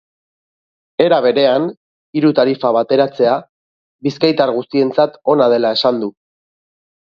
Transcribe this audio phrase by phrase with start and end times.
[1.03, 1.67] Era berean,
[2.21, 3.37] hiru tarifa bateratzea
[4.09, 6.13] bizkaitar guztientzat ona dela esan du.